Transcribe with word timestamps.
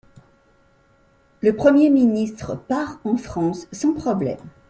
Le 1.41 1.55
Premier 1.55 1.91
ministre 1.91 2.55
part 2.55 2.99
en 3.03 3.17
France 3.17 3.67
sans 3.71 3.93
problème. 3.93 4.39